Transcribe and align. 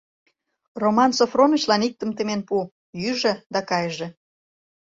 —Роман 0.81 1.11
Софронычлан 1.17 1.81
иктым 1.87 2.09
темен 2.17 2.41
пу, 2.47 2.57
йӱжӧ 3.01 3.33
да 3.53 3.59
кайыже. 3.69 4.07